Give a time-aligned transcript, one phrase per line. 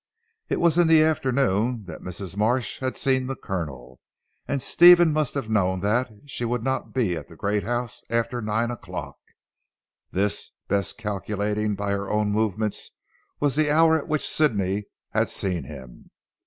[0.49, 2.35] It was in the afternoon that Mrs.
[2.35, 3.99] Marsh had seen the Colonel,
[4.47, 8.41] and Stephen must have known that she would not be at the great house after
[8.41, 9.17] nine o'clock.
[10.09, 12.89] This, Bess, calculating by her own movements,
[13.39, 16.09] was the hour at which Sidney had seen him.